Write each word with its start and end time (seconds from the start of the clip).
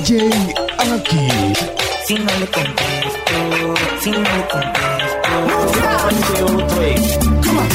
DJ 0.00 0.16
Aki. 0.78 1.28
Si 2.06 2.14
no 2.14 2.32
le 2.38 2.46
contesto, 2.46 3.74
si 4.00 4.10
no 4.10 4.20
le 4.20 4.44
contesto, 4.48 5.30
no 5.46 5.58
otro 6.56 6.80
Come 7.42 7.58
on. 7.60 7.68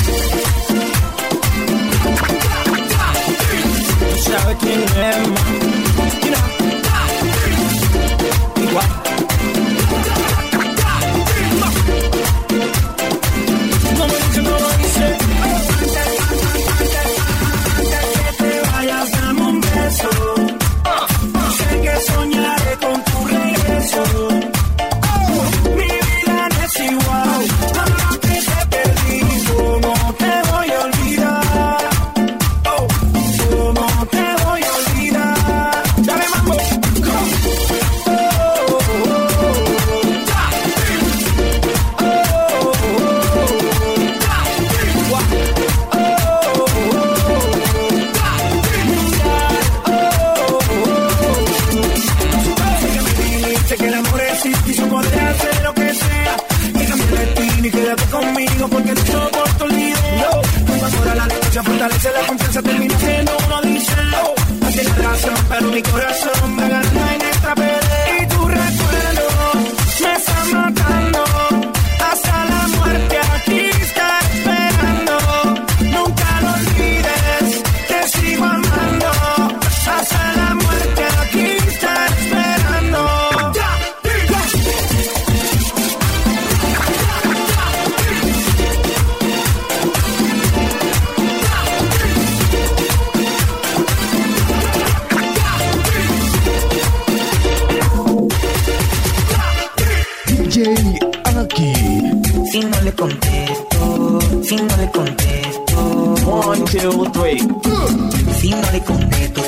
Tú 4.10 4.18
sabes 4.24 4.58
quién 4.60 4.82
es, 4.82 5.65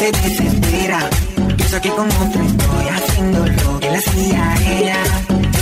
se 0.08 0.22
desespera. 0.22 1.00
Yo 1.70 1.78
aquí 1.78 1.90
con 1.90 2.08
otro 2.08 2.42
estoy 2.42 2.88
haciendo 2.96 3.46
lo 3.46 3.80
que 3.80 3.92
la 3.92 3.98
hacía 3.98 4.56
ella. 4.66 5.04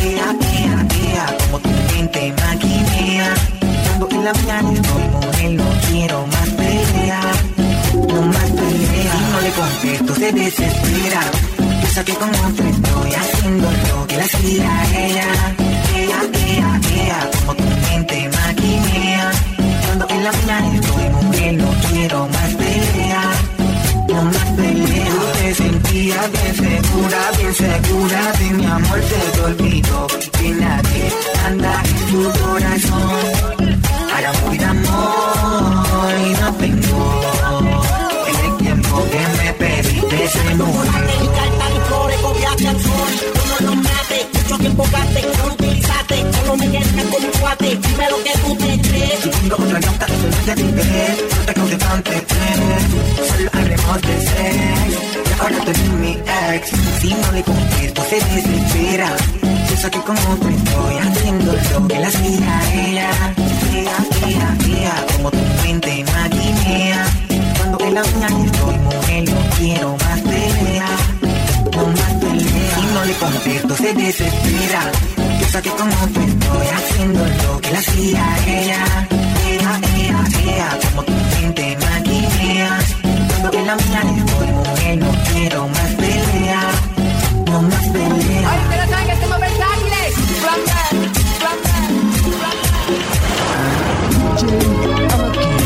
Ea, 0.03 0.35
ea, 0.53 0.87
ea, 1.03 1.37
como 1.39 1.59
tu 1.59 1.69
mente 1.69 2.33
maquinea. 2.41 3.33
Cuando 3.85 4.09
en 4.11 4.25
la 4.25 4.33
mañana 4.33 4.73
estoy 4.73 5.03
con 5.13 5.41
él, 5.41 5.57
no 5.57 5.65
quiero 5.87 6.27
más 6.27 6.49
pelea. 6.49 7.21
No 8.07 8.21
más 8.21 8.49
pelea. 8.51 9.13
Y 9.15 9.31
no 9.31 9.41
le 9.41 9.51
contesto, 9.51 10.15
se 10.15 10.31
desespera. 10.31 11.21
Yo 11.95 12.03
que 12.03 12.13
con 12.13 12.29
otro 12.29 12.65
estoy 12.67 13.13
haciendo 13.13 13.71
lo 13.71 14.07
que 14.07 14.17
la 14.17 14.23
hacía 14.25 14.71
ella. 15.07 15.27
Ea, 15.95 16.19
ea, 16.47 16.81
ea, 16.97 17.29
como 17.39 17.55
tu 17.55 17.63
mente 17.63 18.29
maquinea. 18.29 19.31
Cuando 19.85 20.07
en 20.09 20.23
la 20.23 20.31
mañana 20.31 20.75
estoy 20.75 21.05
con 21.09 21.33
él, 21.33 21.65
quiero 21.89 22.27
más 22.27 22.53
pelea. 22.55 23.14
Bien 26.05 26.55
segura, 26.55 27.31
bien 27.35 27.53
segura 27.55 28.31
de 28.33 28.49
mi 28.51 28.65
amor 28.67 28.99
te 28.99 29.41
olvido. 29.41 30.05
Que 30.39 30.49
nadie 30.51 31.11
anda 31.47 31.81
en 31.83 31.95
tu 32.11 32.39
corazón. 32.41 33.09
Ahora 34.13 34.31
cuidamos 34.45 34.85
y 36.21 36.33
no 36.41 36.53
tengo 36.57 37.21
el 38.27 38.57
tiempo 38.57 39.03
que 39.09 39.43
me 39.43 39.53
pediste 39.53 40.27
se 40.27 40.53
nube 40.53 40.85
tiempo 44.65 44.83
gaste, 44.91 45.21
no 45.37 45.47
lo 45.47 45.53
utilizaste, 45.53 46.25
solo 46.33 46.57
me 46.57 46.71
quedas 46.71 46.87
con 47.11 47.23
un 47.23 47.31
cuate, 47.39 47.69
dime 47.83 48.09
lo 48.09 48.23
que 48.23 48.31
tú 48.39 48.55
te 48.55 48.89
crees. 48.89 49.19
Si 49.21 49.29
conmigo 49.29 49.57
otra 49.59 49.79
gata, 49.79 50.05
eso 50.05 50.27
es 50.27 50.55
de 50.55 50.61
interés, 50.63 51.23
no 51.37 51.45
te 51.45 51.53
causes 51.53 51.83
antes, 51.83 52.23
solo 53.29 53.49
hablemos 53.53 54.01
de 54.01 54.15
sex. 54.21 54.97
Y 55.29 55.39
ahora 55.39 55.57
tú 55.63 55.69
eres 55.69 55.89
mi 56.01 56.13
ex, 56.53 56.69
si 56.99 57.13
no 57.13 57.31
le 57.31 57.43
contesto 57.43 58.01
se 58.09 58.15
desespera. 58.15 59.15
Piensa 59.67 59.91
que 59.91 59.99
con 59.99 60.17
otro 60.17 60.49
estoy 60.49 60.97
haciendo 60.97 61.53
lo 61.73 61.87
que 61.87 61.99
la 61.99 62.07
hacía 62.07 62.53
ella. 62.73 63.09
Día, 63.71 63.97
día, 64.25 64.55
día, 64.65 65.05
como 65.15 65.29
tu 65.29 65.43
mente 65.63 66.03
maquinea, 66.11 67.05
cuando 67.57 67.85
en 67.85 67.93
la 67.93 68.03
uña 68.03 68.27
estoy 68.45 68.77
mujer. 68.79 69.14
cuando 73.75 73.89
se 73.89 73.93
desespera. 73.93 74.91
Piensa 75.37 75.61
que 75.61 75.69
como 75.71 76.07
tú 76.07 76.21
estoy 76.21 76.67
haciendo 76.67 77.19
lo 77.25 77.61
que 77.61 77.71
la 77.71 77.79
hacía 77.79 78.37
ella. 78.47 79.07
Ea, 79.47 79.79
ea, 79.97 80.23
ea, 80.45 80.79
como 80.89 81.03
tu 81.03 81.13
gente 81.37 81.77
maquinea. 81.81 82.79
Cuando 83.41 83.57
en 83.57 83.67
la 83.67 83.75
mía 83.75 84.01
estoy 84.17 84.51
mujer, 84.51 84.97
no 84.97 85.11
quiero 85.31 85.67
más 85.67 85.93
pelea. 85.95 86.61
No 87.47 87.61
más 87.61 87.85
pelea. 87.89 88.49
Ay, 88.51 88.59
pero 88.69 88.87
saben 88.89 89.07
que 89.07 89.25
somos 89.25 89.39
versátiles. 89.39 90.13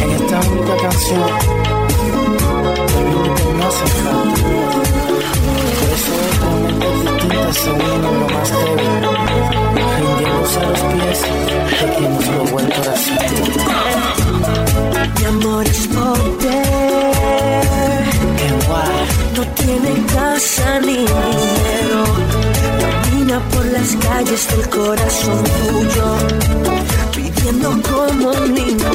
En 0.02 0.12
esta 0.12 0.40
única 0.52 0.78
canción, 0.78 1.30
no 3.58 3.68
hace 3.68 3.86
falta. 4.03 4.69
hemos 12.06 12.52
vuelto 12.52 12.82
a. 12.82 12.96
Mi 15.20 15.26
amor 15.26 15.66
es 15.66 15.88
poder. 15.88 17.20
No 19.36 19.44
tiene 19.56 19.92
casa 20.14 20.80
ni 20.82 20.98
dinero. 20.98 22.04
Camina 22.80 23.40
por 23.52 23.66
las 23.66 23.96
calles 23.96 24.48
del 24.52 24.70
corazón 24.70 25.44
tuyo. 25.44 26.08
Pidiendo 27.16 27.70
como 27.82 28.32
un 28.32 28.54
niño 28.54 28.90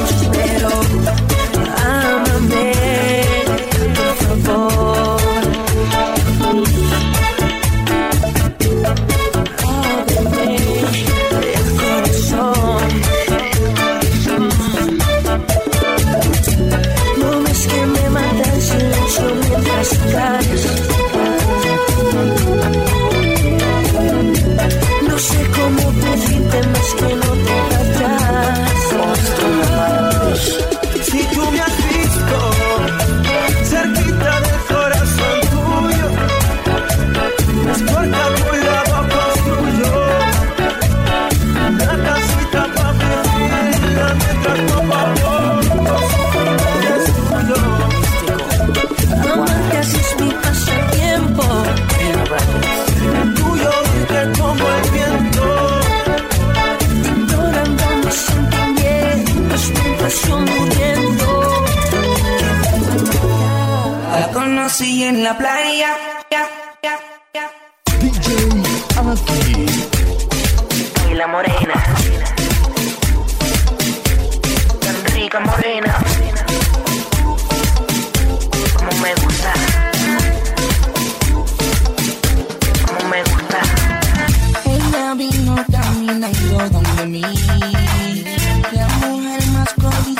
mujer 89.77 89.89
más 89.89 90.14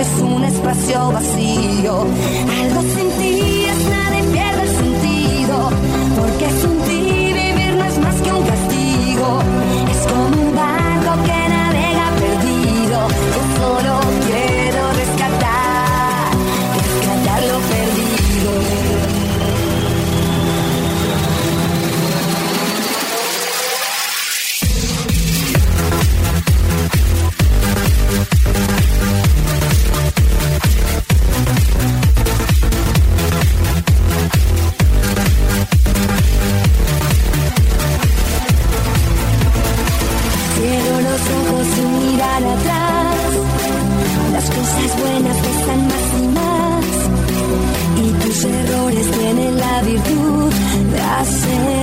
es 0.00 0.22
un 0.22 0.42
espacio 0.44 1.12
vacío, 1.12 2.06
algo 2.62 2.80
sin 2.94 3.10
ti 3.18 3.29
pasé. 51.20 51.79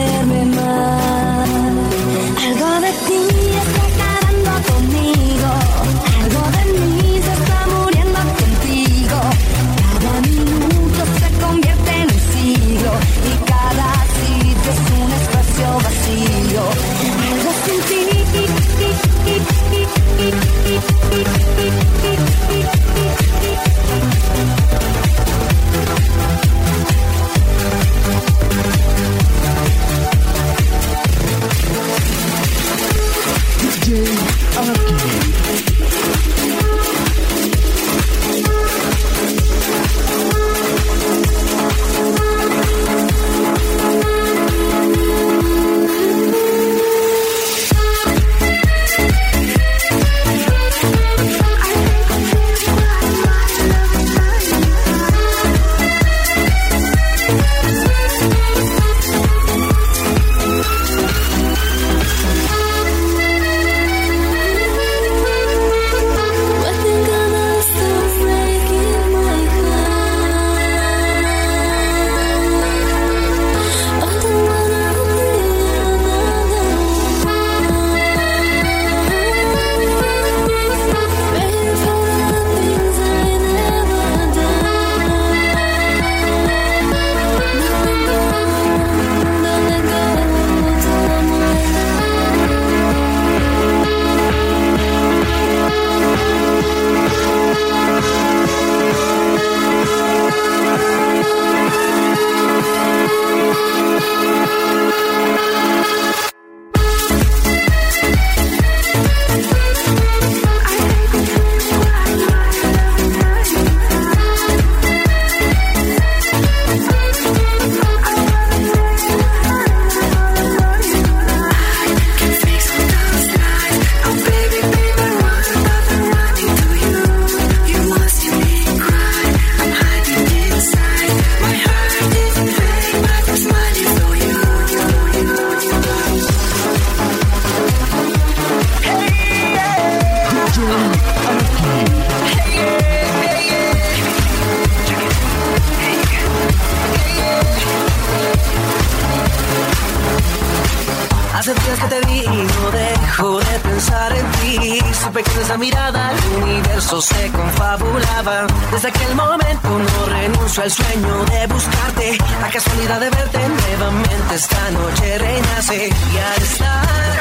esa 155.48 155.58
mirada 155.58 156.12
el 156.12 156.44
universo 156.44 157.02
se 157.02 157.32
confabulaba. 157.32 158.48
Desde 158.70 158.90
aquel 158.90 159.16
momento 159.16 159.70
no 159.80 160.06
renuncio 160.08 160.64
al 160.64 160.72
sueño 160.72 161.24
de 161.24 161.48
buscarte. 161.48 162.18
La 162.42 162.50
casualidad 162.50 163.00
de 163.00 163.10
verte 163.10 163.40
nuevamente 163.48 164.36
esta 164.36 164.72
noche 164.72 165.18
renace. 165.18 165.88
Y 165.88 166.18
al 166.18 166.42
estar 166.44 167.18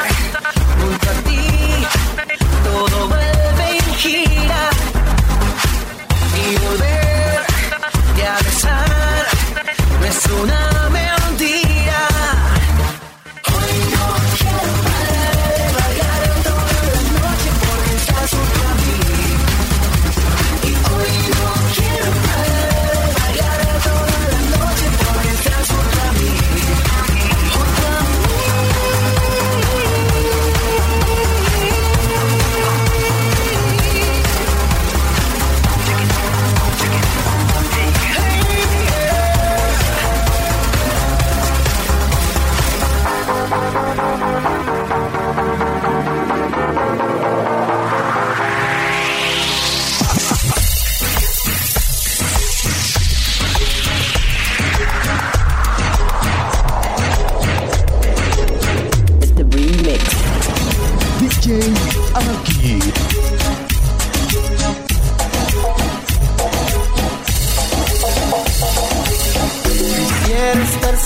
junto 0.77 1.09
a 1.09 1.13
ti, 1.23 1.87
todo 2.65 3.07
vuelve 3.07 3.77
y 3.77 3.95
gira. 3.95 4.63
Y 6.43 6.57
volver 6.65 7.45
y 8.17 8.21
a 8.23 8.35
besar 8.43 9.27
no 10.01 10.05
es 10.05 10.25
una 10.25 10.89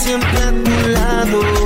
siempre 0.03 0.41
a 0.41 0.51
tu 0.51 0.87
lado. 0.89 1.60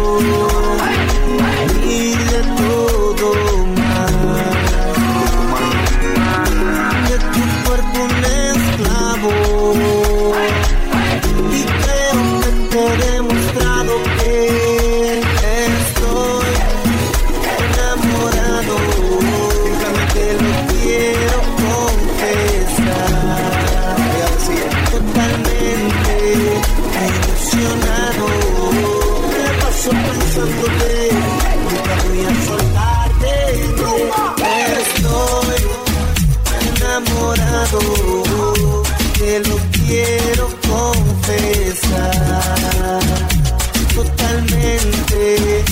Totalmente 44.56 45.64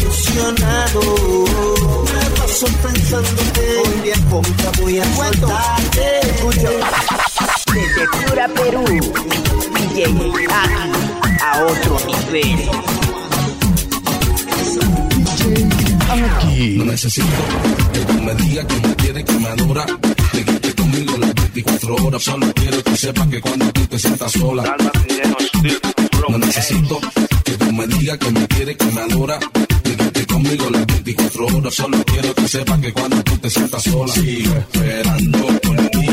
ilusionado, 0.00 1.00
me 2.12 2.24
paso 2.36 2.66
pensándote. 2.82 3.78
Hoy 3.84 4.00
día 4.02 4.16
nunca 4.30 4.70
voy 4.80 4.98
a 4.98 5.14
soltarte. 5.14 6.06
Desde 7.72 8.04
Piura, 8.08 8.48
Perú, 8.48 8.84
DJ 9.74 10.04
Aki, 10.06 10.46
a 11.40 11.64
otro 11.64 11.98
nivel. 12.06 12.70
DJ 15.24 16.24
Aki. 16.24 16.68
No 16.78 16.84
necesito 16.86 17.26
que 17.92 18.00
tú 18.00 18.22
me 18.22 18.34
digas 18.34 18.66
que 18.66 18.88
me 18.88 18.96
quieres, 18.96 19.24
que 19.24 19.32
me 19.34 19.48
adora. 19.48 19.86
Que 20.32 20.44
quede 20.44 20.74
conmigo 20.74 21.16
las 21.18 21.34
24 21.34 21.96
horas. 21.96 22.22
Solo 22.22 22.52
quiero 22.54 22.82
que 22.82 22.96
sepas 22.96 23.28
que 23.28 23.40
cuando 23.40 23.72
tú 23.72 23.86
te 23.86 23.98
sientas 23.98 24.32
sola. 24.32 24.76
No 26.28 26.38
necesito 26.38 27.00
que 27.46 27.52
tú 27.56 27.72
me 27.72 27.86
digas 27.86 28.18
que 28.18 28.30
me 28.32 28.46
quieres, 28.48 28.76
que 28.76 28.84
me 28.86 29.00
adora. 29.00 29.38
Que 29.84 29.96
quede 29.96 30.26
conmigo 30.26 30.70
las 30.70 30.86
24 30.86 31.46
horas. 31.46 31.74
Solo 31.74 32.04
quiero 32.04 32.34
que 32.34 32.48
sepas 32.48 32.80
que 32.80 32.92
cuando 32.92 33.22
tú 33.22 33.38
te 33.38 33.48
sientas 33.48 33.82
sola. 33.82 34.12
Sigo 34.12 34.54
esperando 34.54 35.46
por 35.60 35.76
ti. 35.90 36.06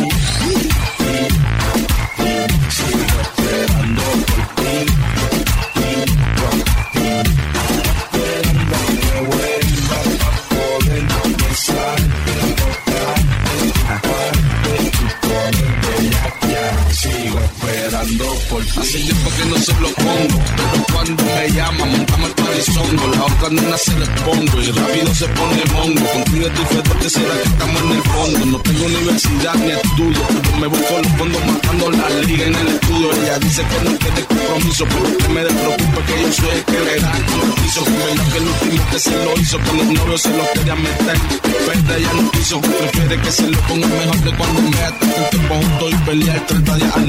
Nena 23.50 23.78
se 23.78 23.98
le 23.98 24.06
pongo 24.24 24.62
y 24.62 24.72
rápido 24.72 25.16
se 25.16 25.28
pone 25.28 25.64
mongo. 25.74 26.06
Contigo 26.12 26.48
es 26.48 26.60
diferente, 26.60 27.10
será 27.10 27.34
que 27.42 27.50
estamos 27.50 27.82
en 27.82 27.92
el 27.92 28.04
fondo. 28.04 28.46
No 28.46 28.60
tengo 28.60 28.86
universidad 28.86 29.56
ni 29.56 29.72
estudio, 29.72 30.22
pero 30.30 30.58
me 30.58 30.70
por 30.70 31.02
los 31.02 31.12
fondos 31.18 31.46
matando 31.46 31.92
la 31.92 32.10
liga 32.22 32.46
en 32.46 32.56
el 32.56 32.68
estudio. 32.68 33.12
Ella 33.14 33.40
dice 33.40 33.62
que 33.64 33.90
no 33.90 33.98
quiere 33.98 34.24
compromiso, 34.26 34.86
pero 34.86 35.18
que 35.18 35.30
me 35.30 35.44
despreocupe 35.44 36.00
que 36.08 36.22
yo 36.22 36.34
soy 36.34 36.50
el 36.50 36.64
que 36.66 36.80
le 36.80 37.00
da 37.00 37.12
el 37.18 37.26
compromiso. 37.26 37.84
Que 37.84 37.92
verdad 37.92 38.32
que 38.32 38.38
el 38.38 38.48
último 38.48 38.90
que 38.92 39.00
se 39.00 39.26
lo 39.26 39.40
hizo, 39.40 39.60
con 39.60 39.78
los 39.78 39.88
novios 39.88 40.22
se 40.22 40.30
lo 40.30 40.44
quería 40.54 40.76
meter. 40.76 41.18
Pero 41.42 41.96
ella 41.98 42.14
no 42.16 42.32
quiso, 42.32 42.62
prefiere 42.62 43.22
que 43.22 43.32
se 43.32 43.48
lo 43.48 43.60
ponga 43.62 43.88
mejor 43.88 44.20
de 44.22 44.38
cuando 44.38 44.62
me 44.62 44.78
ata 44.78 45.06
un 45.06 45.30
tiempo 45.30 45.56
juntos 45.56 45.92
y 45.92 45.96
pelear 46.06 46.46
30 46.48 46.76
días 46.78 46.96
al 46.96 47.08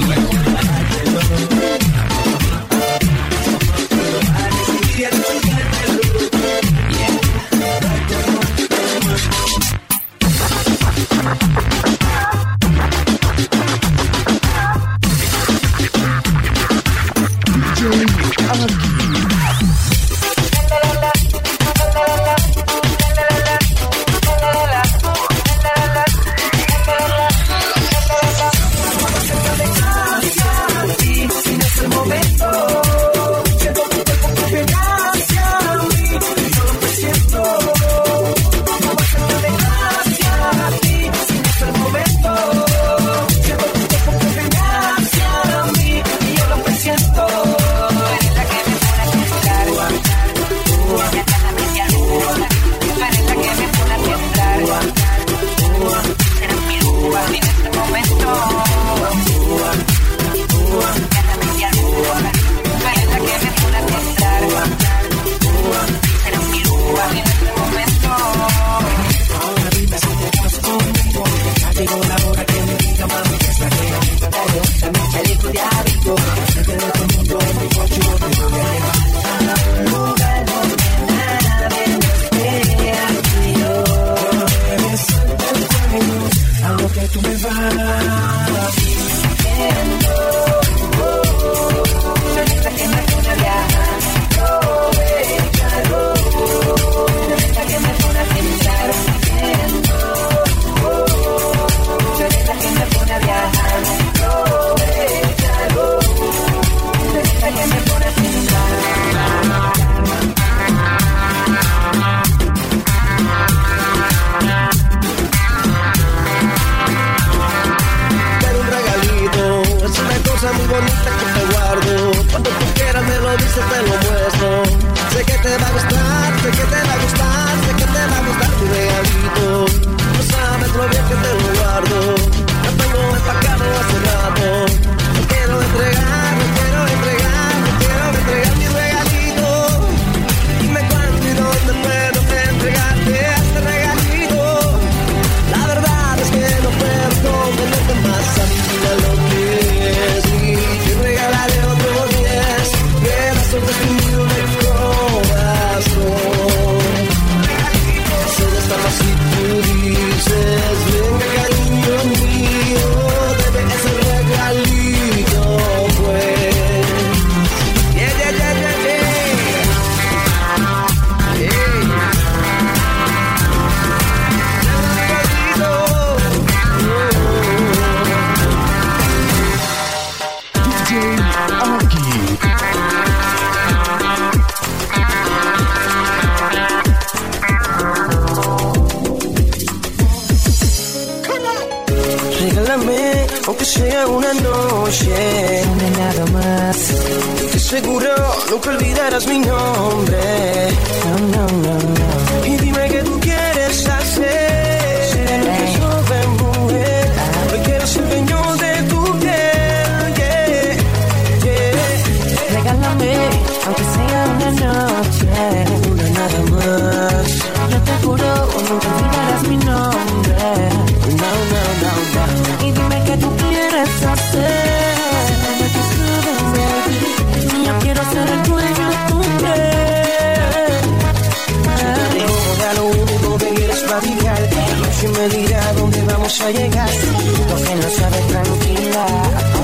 eso 236.44 236.58
llegaste. 236.58 237.06
Lo 237.48 237.56
que 237.56 237.74
no 237.74 237.90
sabe 237.90 238.18
tranquila. 238.28 239.06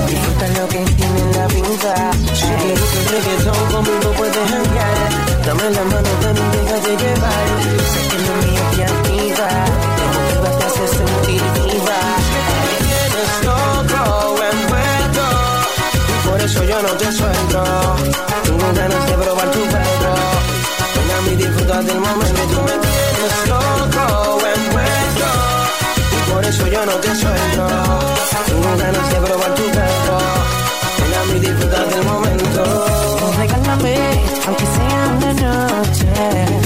Disfruta 0.07 0.47
lo 0.59 0.67
que 0.67 0.79
tiene 0.95 1.21
la 1.35 1.47
vida. 1.47 2.11
Si 2.33 2.47
te 2.47 2.69
gusta 2.79 2.99
el 2.99 3.07
reggaetón, 3.09 3.71
conmigo 3.71 4.11
puedes 4.17 4.49
janguear. 4.51 4.97
Dame 5.45 5.69
la 5.69 5.83
mano, 5.83 6.09
ven 6.21 6.37
y 6.37 6.57
déjate 6.57 6.91
llevar. 7.03 7.47
Sé 7.91 8.01
que 8.09 8.17
lo 8.25 8.33
mío 8.43 8.63
te 8.75 8.83
activa. 8.83 9.47
Te 9.97 10.05
motiva, 10.13 10.49
te 10.57 10.65
hace 10.65 10.87
sentir 10.97 11.43
viva. 11.65 11.99
Tienes 12.97 13.33
loco, 13.45 14.01
envuelto. 14.51 15.25
Y 16.09 16.27
por 16.27 16.41
eso 16.41 16.63
yo 16.63 16.81
no 16.81 16.89
te 16.89 17.11
suelto. 17.11 17.63
Tengo 18.43 18.73
ganas 18.75 19.05
de 19.07 19.13
probar 19.13 19.51
tu 19.51 19.59
perro. 19.73 20.13
Ven 20.95 21.11
a 21.17 21.21
mí, 21.21 21.35
disfruta 21.35 21.81
del 21.83 21.99
momento. 21.99 22.41
Tú 22.51 22.61
me 22.63 22.90
yo 26.81 26.91
no 26.91 26.97
te 26.97 27.15
suelto. 27.15 27.67
Tengo 28.47 28.77
ganas 28.77 29.09
de 29.11 29.17
probar 29.17 29.53
tu 29.55 29.63
perro. 29.71 30.17
Ven 30.99 31.13
a 31.13 31.23
mí, 31.25 31.39
disfruta 31.39 31.79
del 31.85 32.03
momento. 32.05 32.61
Regálame, 33.37 33.95
aunque 34.47 34.65
sea 34.75 35.01
una 35.17 35.31
noche. 35.33 36.07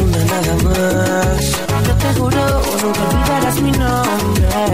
Una 0.04 0.22
nada 0.32 0.54
más. 0.64 1.44
Yo 1.88 1.94
te 1.96 2.10
juro, 2.20 2.44
nunca 2.82 3.04
olvidarás 3.10 3.58
mi 3.62 3.72
nombre. 3.72 4.72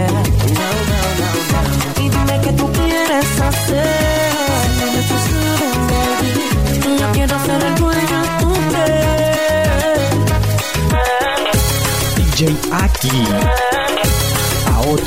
No, 0.58 0.68
no, 0.90 1.00
no, 1.20 1.30
no. 1.62 2.02
Y 2.02 2.06
dime 2.10 2.36
qué 2.44 2.52
tú 2.54 2.66
quieres 2.74 3.30
hacer. 3.42 4.32
Baby. 5.90 6.46
Yo 7.00 7.08
quiero 7.14 7.36
ser 7.46 7.62
el 7.64 7.76
dueño 7.76 8.18
de 8.22 8.30
tu 8.40 8.50
piel. 8.70 9.00
DJ 12.16 12.40
Aki. 12.72 13.71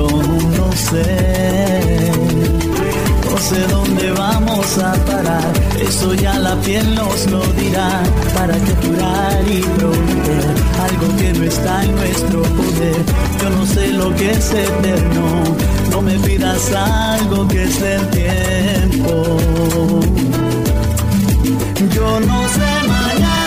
Yo 0.00 0.08
no 0.08 0.72
sé. 0.88 2.12
No 3.28 3.36
sé 3.48 3.60
dónde 3.68 4.10
vamos 4.12 4.78
a 4.78 4.92
parar, 5.04 5.52
eso 5.78 6.14
ya 6.14 6.38
la 6.38 6.54
piel 6.62 6.94
nos 6.94 7.30
lo 7.30 7.42
dirá. 7.60 8.02
¿Para 8.34 8.54
qué 8.54 8.72
curar 8.86 9.44
y 9.46 9.62
algo 10.86 11.06
que 11.18 11.32
no 11.34 11.44
está 11.44 11.84
en 11.84 11.94
nuestro 11.96 12.42
poder? 12.42 13.00
Yo 13.42 13.50
no 13.50 13.66
sé 13.66 13.88
lo 13.88 14.14
que 14.16 14.30
es 14.30 14.50
eterno, 14.52 15.26
no 15.90 16.00
me 16.00 16.18
pidas 16.20 16.72
algo 16.72 17.46
que 17.48 17.64
es 17.64 17.80
del 17.80 18.08
tiempo. 18.08 19.38
Yo 21.94 22.20
no 22.20 22.38
sé 22.56 22.70
mañana, 22.88 23.39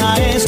página 0.00 0.30
es 0.30 0.39